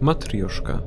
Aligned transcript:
Matrioszka 0.00 0.82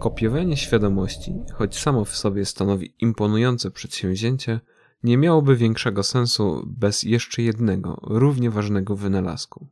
Kopiowanie 0.00 0.56
świadomości, 0.56 1.34
choć 1.54 1.78
samo 1.78 2.04
w 2.04 2.16
sobie 2.16 2.44
stanowi 2.44 2.94
imponujące 2.98 3.70
przedsięwzięcie, 3.70 4.60
nie 5.02 5.16
miałoby 5.16 5.56
większego 5.56 6.02
sensu 6.02 6.62
bez 6.66 7.02
jeszcze 7.02 7.42
jednego, 7.42 8.00
równie 8.02 8.50
ważnego 8.50 8.96
wynalazku. 8.96 9.68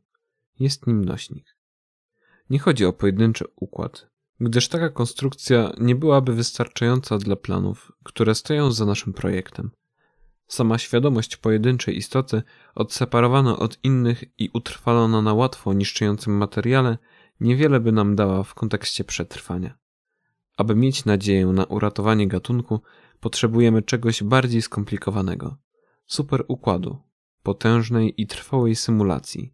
Jest 0.59 0.87
nim 0.87 1.05
nośnik. 1.05 1.55
Nie 2.49 2.59
chodzi 2.59 2.85
o 2.85 2.93
pojedynczy 2.93 3.45
układ, 3.55 4.09
gdyż 4.39 4.67
taka 4.67 4.89
konstrukcja 4.89 5.73
nie 5.79 5.95
byłaby 5.95 6.33
wystarczająca 6.33 7.17
dla 7.17 7.35
planów, 7.35 7.91
które 8.03 8.35
stoją 8.35 8.71
za 8.71 8.85
naszym 8.85 9.13
projektem. 9.13 9.71
Sama 10.47 10.77
świadomość 10.77 11.37
pojedynczej 11.37 11.97
istoty, 11.97 12.43
odseparowana 12.75 13.59
od 13.59 13.77
innych 13.83 14.23
i 14.37 14.49
utrwalona 14.53 15.21
na 15.21 15.33
łatwo 15.33 15.73
niszczącym 15.73 16.37
materiale, 16.37 16.97
niewiele 17.39 17.79
by 17.79 17.91
nam 17.91 18.15
dała 18.15 18.43
w 18.43 18.53
kontekście 18.53 19.03
przetrwania. 19.03 19.77
Aby 20.57 20.75
mieć 20.75 21.05
nadzieję 21.05 21.47
na 21.47 21.65
uratowanie 21.65 22.27
gatunku, 22.27 22.81
potrzebujemy 23.19 23.81
czegoś 23.81 24.23
bardziej 24.23 24.61
skomplikowanego 24.61 25.57
superukładu, 26.05 27.01
potężnej 27.43 28.21
i 28.21 28.27
trwałej 28.27 28.75
symulacji, 28.75 29.53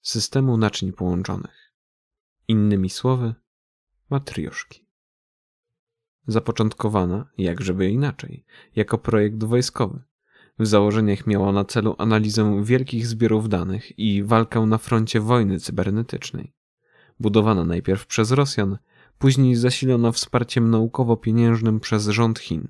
systemu 0.00 0.56
naczyń 0.56 0.92
połączonych. 0.92 1.72
Innymi 2.48 2.90
słowy, 2.90 3.34
matrioszki. 4.10 4.91
Zapoczątkowana, 6.26 7.26
jakżeby 7.38 7.90
inaczej, 7.90 8.44
jako 8.76 8.98
projekt 8.98 9.44
wojskowy. 9.44 10.02
W 10.58 10.66
założeniach 10.66 11.26
miała 11.26 11.52
na 11.52 11.64
celu 11.64 11.94
analizę 11.98 12.64
wielkich 12.64 13.06
zbiorów 13.06 13.48
danych 13.48 13.98
i 13.98 14.22
walkę 14.22 14.60
na 14.60 14.78
froncie 14.78 15.20
wojny 15.20 15.60
cybernetycznej. 15.60 16.52
Budowana 17.20 17.64
najpierw 17.64 18.06
przez 18.06 18.30
Rosjan, 18.30 18.78
później 19.18 19.56
zasilona 19.56 20.12
wsparciem 20.12 20.70
naukowo-pieniężnym 20.70 21.80
przez 21.80 22.08
rząd 22.08 22.38
Chin. 22.38 22.68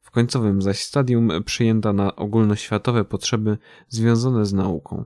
W 0.00 0.10
końcowym 0.10 0.62
zaś 0.62 0.78
stadium 0.78 1.30
przyjęta 1.44 1.92
na 1.92 2.16
ogólnoświatowe 2.16 3.04
potrzeby 3.04 3.58
związane 3.88 4.46
z 4.46 4.52
nauką. 4.52 5.04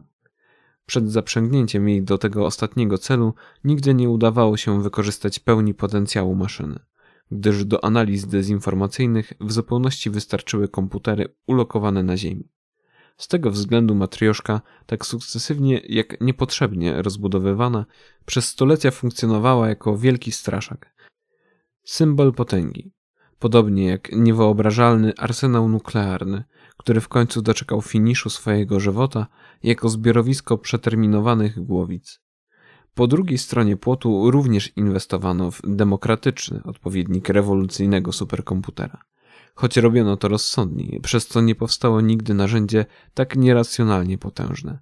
Przed 0.87 1.13
zaprzęgnięciem 1.13 1.89
jej 1.89 2.03
do 2.03 2.19
tego 2.19 2.47
ostatniego 2.47 2.99
celu 2.99 3.35
nigdy 3.65 3.95
nie 3.95 4.09
udawało 4.09 4.57
się 4.57 4.83
wykorzystać 4.83 5.39
pełni 5.39 5.75
potencjału 5.75 6.35
maszyny, 6.35 6.79
gdyż 7.31 7.65
do 7.65 7.85
analiz 7.85 8.27
dezinformacyjnych 8.27 9.33
w 9.41 9.53
zupełności 9.53 10.11
wystarczyły 10.11 10.69
komputery 10.69 11.35
ulokowane 11.47 12.03
na 12.03 12.17
Ziemi. 12.17 12.49
Z 13.17 13.29
tego 13.29 13.51
względu 13.51 13.95
matrioszka, 13.95 14.61
tak 14.87 15.07
sukcesywnie 15.07 15.81
jak 15.89 16.21
niepotrzebnie 16.21 17.03
rozbudowywana, 17.03 17.87
przez 18.27 18.49
stulecia 18.49 18.91
funkcjonowała 18.91 19.69
jako 19.69 19.99
wielki 19.99 20.33
straszak. 20.33 20.95
Symbol 21.85 22.33
potęgi. 22.33 22.93
Podobnie 23.39 23.87
jak 23.87 24.13
niewyobrażalny 24.13 25.13
arsenał 25.17 25.69
nuklearny, 25.69 26.45
który 26.77 27.01
w 27.01 27.09
końcu 27.09 27.43
doczekał 27.43 27.83
finiszu 27.83 28.31
swojego 28.31 28.81
żywota 28.81 29.27
jako 29.63 29.89
zbiorowisko 29.89 30.59
przeterminowanych 30.59 31.65
głowic. 31.65 32.21
Po 32.95 33.07
drugiej 33.07 33.39
stronie 33.39 33.77
płotu 33.77 34.31
również 34.31 34.77
inwestowano 34.77 35.51
w 35.51 35.61
demokratyczny 35.65 36.63
odpowiednik 36.65 37.29
rewolucyjnego 37.29 38.13
superkomputera 38.13 39.05
choć 39.59 39.77
robiono 39.77 40.17
to 40.17 40.29
rozsądnie, 40.29 41.01
przez 41.03 41.27
co 41.27 41.41
nie 41.41 41.55
powstało 41.55 42.01
nigdy 42.01 42.35
narzędzie 42.35 42.87
tak 43.15 43.37
nieracjonalnie 43.37 44.19
potężne. 44.19 44.79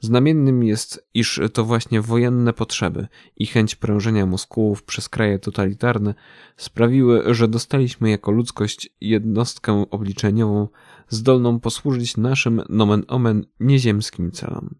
Znamiennym 0.00 0.62
jest, 0.62 1.08
iż 1.14 1.40
to 1.52 1.64
właśnie 1.64 2.00
wojenne 2.00 2.52
potrzeby 2.52 3.08
i 3.36 3.46
chęć 3.46 3.74
prężenia 3.74 4.26
muskułów 4.26 4.82
przez 4.82 5.08
kraje 5.08 5.38
totalitarne 5.38 6.14
sprawiły, 6.56 7.34
że 7.34 7.48
dostaliśmy 7.48 8.10
jako 8.10 8.30
ludzkość 8.30 8.94
jednostkę 9.00 9.84
obliczeniową 9.90 10.68
zdolną 11.08 11.60
posłużyć 11.60 12.16
naszym 12.16 12.62
nomen 12.68 13.04
omen 13.08 13.44
nieziemskim 13.60 14.30
celom. 14.30 14.74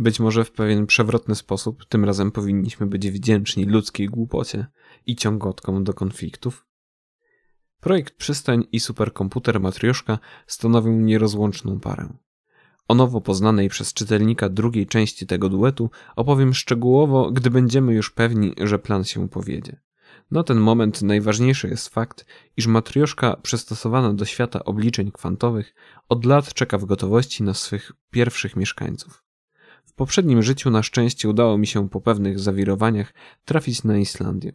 Być 0.00 0.20
może 0.20 0.44
w 0.44 0.52
pewien 0.52 0.86
przewrotny 0.86 1.34
sposób 1.34 1.84
tym 1.84 2.04
razem 2.04 2.32
powinniśmy 2.32 2.86
być 2.86 3.10
wdzięczni 3.10 3.64
ludzkiej 3.64 4.06
głupocie 4.08 4.66
i 5.06 5.16
ciągotkom 5.16 5.84
do 5.84 5.94
konfliktów, 5.94 6.66
Projekt 7.80 8.14
Przystań 8.14 8.64
i 8.72 8.80
superkomputer 8.80 9.60
Matrioszka 9.60 10.18
stanowią 10.46 10.92
nierozłączną 10.92 11.80
parę. 11.80 12.08
O 12.88 12.94
nowo 12.94 13.20
poznanej 13.20 13.68
przez 13.68 13.92
czytelnika 13.92 14.48
drugiej 14.48 14.86
części 14.86 15.26
tego 15.26 15.48
duetu 15.48 15.90
opowiem 16.16 16.54
szczegółowo, 16.54 17.30
gdy 17.30 17.50
będziemy 17.50 17.94
już 17.94 18.10
pewni, 18.10 18.54
że 18.64 18.78
plan 18.78 19.04
się 19.04 19.28
powiedzie. 19.28 19.80
Na 20.30 20.42
ten 20.42 20.58
moment 20.58 21.02
najważniejszy 21.02 21.68
jest 21.68 21.88
fakt, 21.88 22.26
iż 22.56 22.66
matrioszka 22.66 23.36
przystosowana 23.36 24.14
do 24.14 24.24
świata 24.24 24.64
obliczeń 24.64 25.12
kwantowych 25.12 25.74
od 26.08 26.24
lat 26.24 26.54
czeka 26.54 26.78
w 26.78 26.84
gotowości 26.84 27.42
na 27.42 27.54
swych 27.54 27.92
pierwszych 28.10 28.56
mieszkańców. 28.56 29.29
Poprzednim 30.00 30.42
życiu 30.42 30.70
na 30.70 30.82
szczęście 30.82 31.28
udało 31.28 31.58
mi 31.58 31.66
się 31.66 31.88
po 31.88 32.00
pewnych 32.00 32.38
zawirowaniach 32.38 33.14
trafić 33.44 33.84
na 33.84 33.98
Islandię 33.98 34.52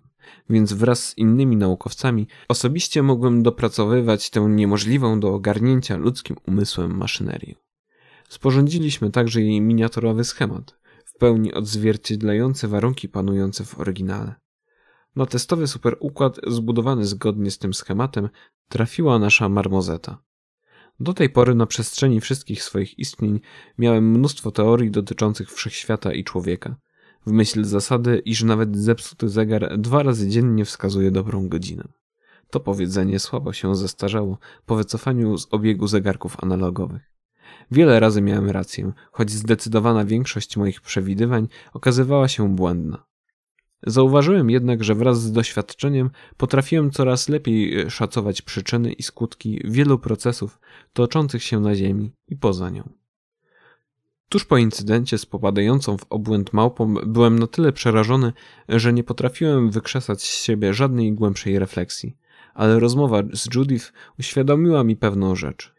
więc 0.49 0.73
wraz 0.73 1.03
z 1.03 1.17
innymi 1.17 1.57
naukowcami 1.57 2.27
osobiście 2.47 3.03
mogłem 3.03 3.43
dopracowywać 3.43 4.29
tę 4.29 4.41
niemożliwą 4.41 5.19
do 5.19 5.33
ogarnięcia 5.33 5.97
ludzkim 5.97 6.35
umysłem 6.47 6.97
maszynerię. 6.97 7.55
Sporządziliśmy 8.29 9.11
także 9.11 9.41
jej 9.41 9.61
miniaturowy 9.61 10.23
schemat, 10.23 10.77
w 11.05 11.17
pełni 11.17 11.53
odzwierciedlający 11.53 12.67
warunki 12.67 13.09
panujące 13.09 13.65
w 13.65 13.79
oryginale. 13.79 14.35
Na 15.15 15.25
testowy 15.25 15.67
superukład 15.67 16.39
zbudowany 16.47 17.05
zgodnie 17.05 17.51
z 17.51 17.57
tym 17.57 17.73
schematem 17.73 18.29
trafiła 18.69 19.19
nasza 19.19 19.49
marmozeta. 19.49 20.24
Do 20.99 21.13
tej 21.13 21.29
pory 21.29 21.55
na 21.55 21.65
przestrzeni 21.65 22.21
wszystkich 22.21 22.63
swoich 22.63 22.99
istnień 22.99 23.39
miałem 23.77 24.11
mnóstwo 24.11 24.51
teorii 24.51 24.91
dotyczących 24.91 25.51
wszechświata 25.51 26.13
i 26.13 26.23
człowieka– 26.23 26.75
w 27.25 27.31
myśl 27.31 27.63
zasady, 27.63 28.21
iż 28.25 28.43
nawet 28.43 28.77
zepsuty 28.77 29.29
zegar 29.29 29.77
dwa 29.77 30.03
razy 30.03 30.29
dziennie 30.29 30.65
wskazuje 30.65 31.11
dobrą 31.11 31.47
godzinę. 31.49 31.87
To 32.49 32.59
powiedzenie 32.59 33.19
słabo 33.19 33.53
się 33.53 33.75
zestarzało 33.75 34.37
po 34.65 34.75
wycofaniu 34.75 35.37
z 35.37 35.47
obiegu 35.51 35.87
zegarków 35.87 36.43
analogowych. 36.43 37.11
Wiele 37.71 37.99
razy 37.99 38.21
miałem 38.21 38.49
rację, 38.49 38.91
choć 39.11 39.31
zdecydowana 39.31 40.05
większość 40.05 40.57
moich 40.57 40.81
przewidywań 40.81 41.47
okazywała 41.73 42.27
się 42.27 42.55
błędna. 42.55 43.05
Zauważyłem 43.83 44.49
jednak, 44.49 44.83
że 44.83 44.95
wraz 44.95 45.21
z 45.21 45.31
doświadczeniem 45.31 46.09
potrafiłem 46.37 46.91
coraz 46.91 47.29
lepiej 47.29 47.89
szacować 47.91 48.41
przyczyny 48.41 48.93
i 48.93 49.03
skutki 49.03 49.61
wielu 49.65 49.99
procesów 49.99 50.59
toczących 50.93 51.43
się 51.43 51.59
na 51.59 51.75
Ziemi 51.75 52.11
i 52.27 52.35
poza 52.35 52.69
nią. 52.69 52.89
Tuż 54.29 54.45
po 54.45 54.57
incydencie 54.57 55.17
z 55.17 55.25
popadającą 55.25 55.97
w 55.97 56.05
obłęd 56.09 56.53
małpą 56.53 56.93
byłem 56.93 57.39
na 57.39 57.47
tyle 57.47 57.71
przerażony, 57.71 58.33
że 58.69 58.93
nie 58.93 59.03
potrafiłem 59.03 59.71
wykrzesać 59.71 60.21
z 60.23 60.43
siebie 60.43 60.73
żadnej 60.73 61.13
głębszej 61.13 61.59
refleksji, 61.59 62.17
ale 62.53 62.79
rozmowa 62.79 63.23
z 63.33 63.55
Judith 63.55 63.93
uświadomiła 64.19 64.83
mi 64.83 64.95
pewną 64.95 65.35
rzecz. 65.35 65.73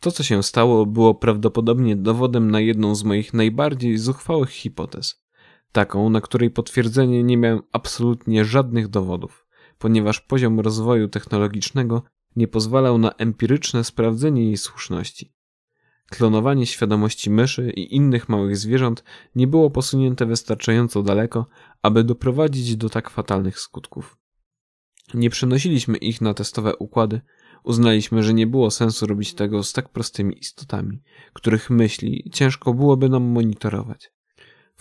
To, 0.00 0.10
co 0.10 0.22
się 0.22 0.42
stało, 0.42 0.86
było 0.86 1.14
prawdopodobnie 1.14 1.96
dowodem 1.96 2.50
na 2.50 2.60
jedną 2.60 2.94
z 2.94 3.04
moich 3.04 3.34
najbardziej 3.34 3.98
zuchwałych 3.98 4.50
hipotez. 4.50 5.21
Taką, 5.72 6.10
na 6.10 6.20
której 6.20 6.50
potwierdzenie 6.50 7.22
nie 7.22 7.36
miałem 7.36 7.62
absolutnie 7.72 8.44
żadnych 8.44 8.88
dowodów, 8.88 9.46
ponieważ 9.78 10.20
poziom 10.20 10.60
rozwoju 10.60 11.08
technologicznego 11.08 12.02
nie 12.36 12.48
pozwalał 12.48 12.98
na 12.98 13.12
empiryczne 13.12 13.84
sprawdzenie 13.84 14.44
jej 14.44 14.56
słuszności. 14.56 15.32
Klonowanie 16.10 16.66
świadomości 16.66 17.30
myszy 17.30 17.70
i 17.70 17.96
innych 17.96 18.28
małych 18.28 18.56
zwierząt 18.56 19.04
nie 19.34 19.46
było 19.46 19.70
posunięte 19.70 20.26
wystarczająco 20.26 21.02
daleko, 21.02 21.46
aby 21.82 22.04
doprowadzić 22.04 22.76
do 22.76 22.88
tak 22.88 23.10
fatalnych 23.10 23.58
skutków. 23.58 24.18
Nie 25.14 25.30
przenosiliśmy 25.30 25.96
ich 25.96 26.20
na 26.20 26.34
testowe 26.34 26.76
układy, 26.76 27.20
uznaliśmy, 27.64 28.22
że 28.22 28.34
nie 28.34 28.46
było 28.46 28.70
sensu 28.70 29.06
robić 29.06 29.34
tego 29.34 29.62
z 29.62 29.72
tak 29.72 29.88
prostymi 29.88 30.38
istotami, 30.38 31.02
których 31.32 31.70
myśli 31.70 32.30
ciężko 32.32 32.74
byłoby 32.74 33.08
nam 33.08 33.22
monitorować. 33.22 34.12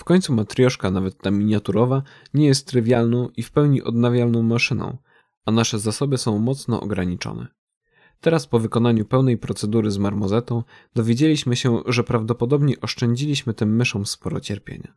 W 0.01 0.03
końcu 0.03 0.33
matrioszka, 0.33 0.91
nawet 0.91 1.17
ta 1.17 1.31
miniaturowa, 1.31 2.03
nie 2.33 2.45
jest 2.45 2.67
trywialną 2.67 3.29
i 3.37 3.43
w 3.43 3.51
pełni 3.51 3.81
odnawialną 3.83 4.43
maszyną, 4.43 4.97
a 5.45 5.51
nasze 5.51 5.79
zasoby 5.79 6.17
są 6.17 6.39
mocno 6.39 6.81
ograniczone. 6.81 7.47
Teraz 8.21 8.47
po 8.47 8.59
wykonaniu 8.59 9.05
pełnej 9.05 9.37
procedury 9.37 9.91
z 9.91 9.97
marmozetą 9.97 10.63
dowiedzieliśmy 10.95 11.55
się, 11.55 11.81
że 11.85 12.03
prawdopodobnie 12.03 12.79
oszczędziliśmy 12.81 13.53
tym 13.53 13.75
myszom 13.75 14.05
sporo 14.05 14.39
cierpienia. 14.39 14.93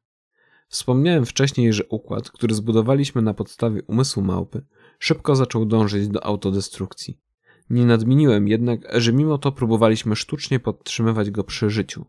Wspomniałem 0.68 1.26
wcześniej, 1.26 1.72
że 1.72 1.84
układ, 1.84 2.30
który 2.30 2.54
zbudowaliśmy 2.54 3.22
na 3.22 3.34
podstawie 3.34 3.82
umysłu 3.82 4.22
małpy, 4.22 4.66
szybko 4.98 5.36
zaczął 5.36 5.66
dążyć 5.66 6.08
do 6.08 6.24
autodestrukcji. 6.24 7.20
Nie 7.70 7.86
nadmieniłem 7.86 8.48
jednak, 8.48 8.80
że 9.00 9.12
mimo 9.12 9.38
to 9.38 9.52
próbowaliśmy 9.52 10.16
sztucznie 10.16 10.60
podtrzymywać 10.60 11.30
go 11.30 11.44
przy 11.44 11.70
życiu. 11.70 12.04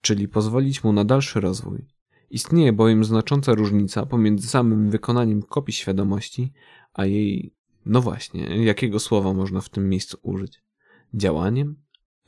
czyli 0.00 0.28
pozwolić 0.28 0.84
mu 0.84 0.92
na 0.92 1.04
dalszy 1.04 1.40
rozwój. 1.40 1.93
Istnieje 2.34 2.72
bowiem 2.72 3.04
znacząca 3.04 3.54
różnica 3.54 4.06
pomiędzy 4.06 4.48
samym 4.48 4.90
wykonaniem 4.90 5.42
kopii 5.42 5.74
świadomości, 5.74 6.52
a 6.94 7.06
jej, 7.06 7.54
no 7.86 8.00
właśnie, 8.00 8.64
jakiego 8.64 9.00
słowa 9.00 9.32
można 9.32 9.60
w 9.60 9.68
tym 9.68 9.88
miejscu 9.88 10.18
użyć? 10.22 10.62
Działaniem? 11.14 11.76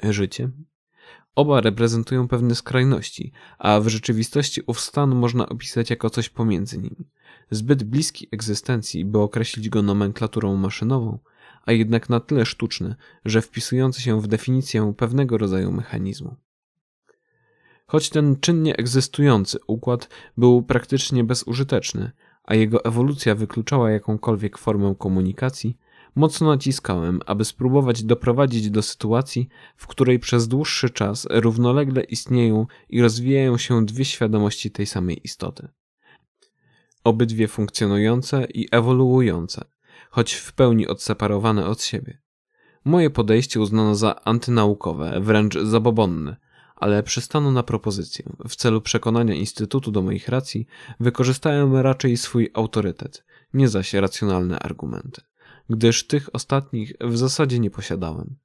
Życiem? 0.03 0.64
Oba 1.35 1.61
reprezentują 1.61 2.29
pewne 2.29 2.55
skrajności, 2.55 3.32
a 3.58 3.81
w 3.81 3.88
rzeczywistości 3.88 4.62
ów 4.67 4.81
stan 4.81 5.14
można 5.14 5.49
opisać 5.49 5.91
jako 5.91 6.11
coś 6.11 6.29
pomiędzy 6.29 6.79
nimi. 6.79 7.09
Zbyt 7.50 7.85
bliski 7.85 8.29
egzystencji, 8.32 9.05
by 9.05 9.19
określić 9.19 9.69
go 9.69 9.82
nomenklaturą 9.82 10.56
maszynową, 10.56 11.19
a 11.62 11.73
jednak 11.73 12.09
na 12.09 12.20
tyle 12.20 12.47
sztuczny, 12.47 12.94
że 13.25 13.43
wpisujący 13.43 14.02
się 14.02 14.20
w 14.20 14.26
definicję 14.26 14.94
pewnego 14.97 15.38
rodzaju 15.38 15.73
mechanizmu. 15.73 16.37
Choć 17.87 18.11
ten 18.11 18.37
czynnie 18.41 18.77
egzystujący 18.77 19.59
układ 19.67 20.09
był 20.37 20.62
praktycznie 20.62 21.25
bezużyteczny, 21.25 22.11
a 22.44 22.55
jego 22.55 22.85
ewolucja 22.85 23.35
wykluczała 23.35 23.91
jakąkolwiek 23.91 24.59
formę 24.59 24.94
komunikacji, 24.99 25.79
mocno 26.15 26.47
naciskałem, 26.47 27.21
aby 27.27 27.44
spróbować 27.44 28.03
doprowadzić 28.03 28.71
do 28.71 28.83
sytuacji, 28.83 29.49
w 29.77 29.87
której 29.87 30.19
przez 30.19 30.49
dłuższy 30.49 30.91
czas 30.91 31.27
równolegle 31.31 32.03
istnieją 32.03 32.67
i 32.88 33.03
rozwijają 33.03 33.59
się 33.59 33.87
dwie 33.87 34.05
świadomości 34.05 34.71
tej 34.71 34.87
samej 34.87 35.21
istoty. 35.25 35.69
Obydwie 37.05 37.49
funkcjonujące 37.49 38.47
i 38.55 38.69
ewoluujące, 38.71 39.65
choć 40.11 40.35
w 40.35 40.53
pełni 40.53 40.88
odseparowane 40.88 41.67
od 41.67 41.83
siebie. 41.83 42.19
Moje 42.85 43.11
podejście 43.11 43.61
uznano 43.61 43.94
za 43.94 44.25
antynaukowe, 44.25 45.21
wręcz 45.21 45.59
zabobonne, 45.59 46.37
ale 46.76 47.02
przystano 47.02 47.52
na 47.52 47.62
propozycję. 47.62 48.25
W 48.49 48.56
celu 48.56 48.81
przekonania 48.81 49.34
Instytutu 49.34 49.90
do 49.90 50.02
moich 50.02 50.28
racji 50.28 50.67
wykorzystałem 51.00 51.76
raczej 51.76 52.17
swój 52.17 52.50
autorytet, 52.55 53.25
nie 53.55 53.69
zaś 53.69 53.94
racjonalne 53.94 54.58
argumenty, 54.58 55.20
gdyż 55.70 56.06
tych 56.06 56.34
ostatnich 56.34 56.93
w 57.00 57.17
zasadzie 57.17 57.58
nie 57.58 57.70
posiadałem. 57.70 58.37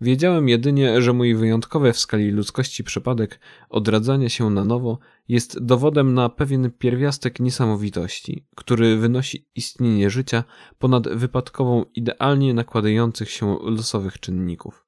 Wiedziałem 0.00 0.48
jedynie, 0.48 1.02
że 1.02 1.12
mój 1.12 1.34
wyjątkowy 1.34 1.92
w 1.92 1.98
skali 1.98 2.30
ludzkości 2.30 2.84
przypadek 2.84 3.40
odradzania 3.68 4.28
się 4.28 4.50
na 4.50 4.64
nowo 4.64 4.98
jest 5.28 5.64
dowodem 5.64 6.14
na 6.14 6.28
pewien 6.28 6.70
pierwiastek 6.70 7.40
niesamowitości, 7.40 8.46
który 8.56 8.96
wynosi 8.96 9.48
istnienie 9.54 10.10
życia 10.10 10.44
ponad 10.78 11.08
wypadkową 11.08 11.84
idealnie 11.94 12.54
nakładających 12.54 13.30
się 13.30 13.58
losowych 13.62 14.20
czynników. 14.20 14.86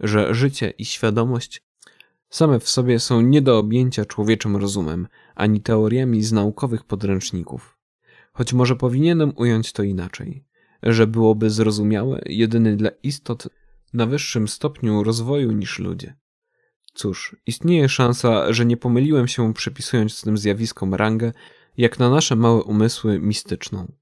Że 0.00 0.34
życie 0.34 0.70
i 0.70 0.84
świadomość 0.84 1.67
same 2.30 2.60
w 2.60 2.68
sobie 2.68 2.98
są 2.98 3.20
nie 3.20 3.42
do 3.42 3.58
objęcia 3.58 4.04
człowieczym 4.04 4.56
rozumem, 4.56 5.08
ani 5.34 5.60
teoriami 5.60 6.22
z 6.22 6.32
naukowych 6.32 6.84
podręczników. 6.84 7.78
Choć 8.32 8.52
może 8.52 8.76
powinienem 8.76 9.32
ująć 9.36 9.72
to 9.72 9.82
inaczej, 9.82 10.44
że 10.82 11.06
byłoby 11.06 11.50
zrozumiałe 11.50 12.22
jedynie 12.26 12.76
dla 12.76 12.90
istot 13.02 13.48
na 13.92 14.06
wyższym 14.06 14.48
stopniu 14.48 15.04
rozwoju 15.04 15.52
niż 15.52 15.78
ludzie. 15.78 16.16
Cóż, 16.94 17.36
istnieje 17.46 17.88
szansa, 17.88 18.52
że 18.52 18.66
nie 18.66 18.76
pomyliłem 18.76 19.28
się 19.28 19.54
przypisując 19.54 20.22
tym 20.22 20.38
zjawiskom 20.38 20.94
rangę, 20.94 21.32
jak 21.76 21.98
na 21.98 22.10
nasze 22.10 22.36
małe 22.36 22.62
umysły, 22.62 23.18
mistyczną. 23.20 23.92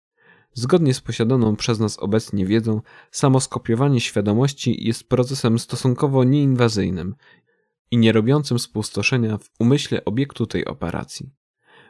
Zgodnie 0.52 0.94
z 0.94 1.00
posiadaną 1.00 1.56
przez 1.56 1.78
nas 1.78 1.98
obecnie 1.98 2.46
wiedzą, 2.46 2.80
samo 3.10 3.40
skopiowanie 3.40 4.00
świadomości 4.00 4.86
jest 4.86 5.08
procesem 5.08 5.58
stosunkowo 5.58 6.24
nieinwazyjnym 6.24 7.14
i 7.90 7.98
nie 7.98 8.12
robiącym 8.12 8.58
spustoszenia 8.58 9.38
w 9.38 9.50
umyśle 9.58 10.04
obiektu 10.04 10.46
tej 10.46 10.64
operacji. 10.64 11.30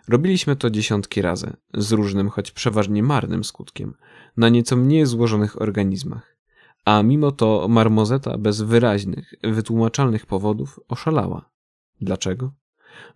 Robiliśmy 0.08 0.56
to 0.56 0.70
dziesiątki 0.70 1.22
razy, 1.22 1.56
z 1.74 1.92
różnym, 1.92 2.28
choć 2.28 2.50
przeważnie 2.50 3.02
marnym 3.02 3.44
skutkiem, 3.44 3.94
na 4.36 4.48
nieco 4.48 4.76
mniej 4.76 5.06
złożonych 5.06 5.62
organizmach. 5.62 6.36
A 6.84 7.02
mimo 7.02 7.32
to 7.32 7.66
marmozeta 7.68 8.38
bez 8.38 8.62
wyraźnych, 8.62 9.34
wytłumaczalnych 9.42 10.26
powodów 10.26 10.80
oszalała. 10.88 11.50
Dlaczego? 12.00 12.52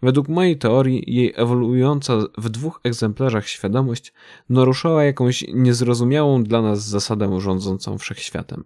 Według 0.02 0.28
mojej 0.28 0.58
teorii 0.58 1.04
jej 1.06 1.32
ewoluująca 1.36 2.16
w 2.38 2.48
dwóch 2.48 2.80
egzemplarzach 2.84 3.48
świadomość 3.48 4.12
naruszała 4.48 5.04
jakąś 5.04 5.44
niezrozumiałą 5.54 6.44
dla 6.44 6.62
nas 6.62 6.88
zasadę 6.88 7.40
rządzącą 7.40 7.98
wszechświatem 7.98 8.64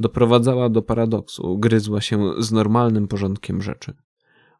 doprowadzała 0.00 0.68
do 0.68 0.82
paradoksu, 0.82 1.58
gryzła 1.58 2.00
się 2.00 2.32
z 2.38 2.52
normalnym 2.52 3.08
porządkiem 3.08 3.62
rzeczy. 3.62 3.94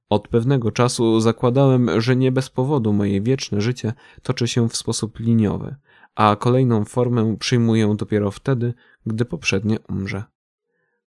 Od 0.09 0.29
pewnego 0.29 0.73
czasu 0.73 1.21
zakładałem, 1.21 2.00
że 2.00 2.17
nie 2.17 2.33
bez 2.33 2.50
powodu 2.50 2.93
moje 2.93 3.21
wieczne 3.21 3.61
życie 3.61 3.93
toczy 4.23 4.49
się 4.49 4.69
w 4.69 4.77
sposób 4.77 5.19
liniowy, 5.19 5.77
a 6.15 6.37
kolejną 6.37 6.85
formę 6.85 7.37
przyjmuję 7.38 7.94
dopiero 7.99 8.31
wtedy, 8.31 8.75
gdy 9.06 9.25
poprzednie 9.25 9.79
umrze. 9.88 10.25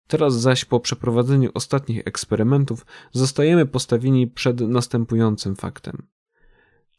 Teraz 0.07 0.33
zaś 0.33 0.65
po 0.65 0.79
przeprowadzeniu 0.79 1.49
ostatnich 1.53 2.07
eksperymentów 2.07 2.85
zostajemy 3.11 3.65
postawieni 3.65 4.27
przed 4.27 4.61
następującym 4.61 5.55
faktem. 5.55 6.07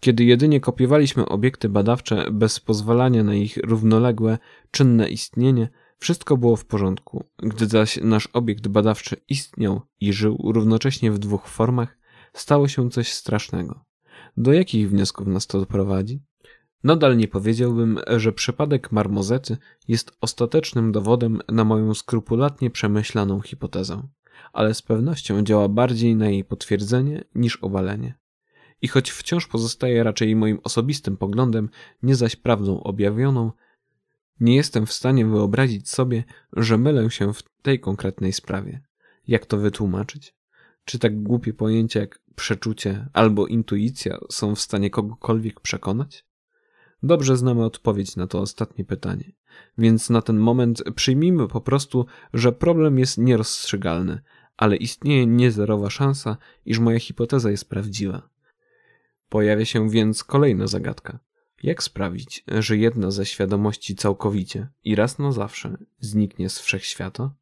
Kiedy 0.01 0.25
jedynie 0.25 0.61
kopiowaliśmy 0.61 1.27
obiekty 1.27 1.69
badawcze 1.69 2.27
bez 2.33 2.61
pozwalania 2.61 3.25
na 3.25 3.35
ich 3.35 3.57
równoległe, 3.57 4.39
czynne 4.71 5.09
istnienie, 5.09 5.69
wszystko 6.01 6.37
było 6.37 6.57
w 6.57 6.65
porządku. 6.65 7.25
Gdy 7.39 7.67
zaś 7.67 7.97
nasz 7.97 8.29
obiekt 8.33 8.69
badawczy 8.69 9.17
istniał 9.29 9.81
i 10.01 10.13
żył 10.13 10.39
równocześnie 10.45 11.13
w 11.13 11.19
dwóch 11.19 11.49
formach, 11.49 11.99
stało 12.33 12.69
się 12.69 12.91
coś 12.91 13.13
strasznego. 13.13 13.85
Do 14.37 14.53
jakich 14.53 14.91
wniosków 14.91 15.27
nas 15.27 15.47
to 15.47 15.61
doprowadzi? 15.61 16.23
Nadal 16.85 17.17
nie 17.17 17.29
powiedziałbym, 17.29 18.01
że 18.17 18.33
przypadek 18.33 18.93
marmozety 18.93 19.57
jest 19.89 20.17
ostatecznym 20.21 20.93
dowodem 20.93 21.41
na 21.49 21.65
moją 21.65 21.95
skrupulatnie 21.95 22.71
przemyślaną 22.71 23.41
hipotezę, 23.41 24.03
ale 24.53 24.75
z 24.75 24.83
pewnością 24.83 25.43
działa 25.43 25.69
bardziej 25.69 26.17
na 26.17 26.29
jej 26.29 26.45
potwierdzenie 26.45 27.25
niż 27.35 27.57
obalenie. 27.57 28.19
I 28.83 28.89
choć 28.89 29.11
wciąż 29.11 29.47
pozostaje 29.47 30.03
raczej 30.03 30.37
moim 30.37 30.59
osobistym 30.65 31.17
poglądem, 31.17 31.69
nie 32.03 32.15
zaś 32.15 32.37
prawdą 32.37 32.83
objawioną, 32.83 33.53
nie 34.41 34.57
jestem 34.57 34.87
w 34.87 34.93
stanie 34.93 35.27
wyobrazić 35.27 35.89
sobie, 35.89 36.25
że 36.53 36.79
mylę 36.79 37.11
się 37.11 37.35
w 37.35 37.43
tej 37.63 37.81
konkretnej 37.81 38.33
sprawie. 38.33 38.81
Jak 39.29 39.47
to 39.47 39.57
wytłumaczyć? 39.59 40.35
Czy 40.85 40.99
tak 40.99 41.23
głupie 41.23 41.53
pojęcia 41.53 42.01
jak 42.01 42.21
przeczucie 42.35 43.09
albo 43.13 43.47
intuicja 43.47 44.19
są 44.31 44.55
w 44.55 44.61
stanie 44.61 44.91
kogokolwiek 44.91 45.61
przekonać? 45.61 46.25
Dobrze 47.03 47.37
znamy 47.37 47.65
odpowiedź 47.65 48.17
na 48.17 48.27
to 48.27 48.41
ostatnie 48.41 48.85
pytanie, 48.85 49.33
więc 49.79 50.11
na 50.11 50.23
ten 50.23 50.39
moment 50.39 50.83
przyjmijmy 50.95 51.49
po 51.49 51.61
prostu, 51.61 52.07
że 52.35 52.53
problem 52.53 52.99
jest 52.99 53.19
nierozstrzygalny, 53.19 54.21
ale 54.57 54.77
istnieje 54.77 55.27
niezerowa 55.27 55.91
szansa, 55.91 56.37
iż 56.67 56.79
moja 56.79 57.01
hipoteza 57.01 57.51
jest 57.51 57.69
prawdziwa. 57.69 58.29
Pojawia 59.29 59.65
się 59.65 59.91
więc 59.91 60.25
kolejna 60.25 60.67
zagadka. 60.67 61.19
Jak 61.63 61.83
sprawić, 61.83 62.45
że 62.49 62.77
jedna 62.77 63.11
ze 63.11 63.27
świadomości 63.27 63.97
całkowicie 63.97 64.69
i 64.85 64.95
raz 64.95 65.19
na 65.19 65.33
zawsze 65.33 65.77
zniknie 66.01 66.49
z 66.49 66.59
wszechświata? 66.59 67.35